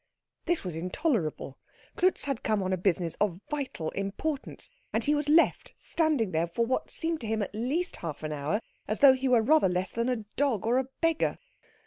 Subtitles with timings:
[0.45, 1.59] This was intolerable.
[1.95, 6.65] Klutz had come on business of vital importance, and he was left standing there for
[6.65, 9.91] what seemed to him at least half an hour, as though he were rather less
[9.91, 11.37] than a dog or a beggar.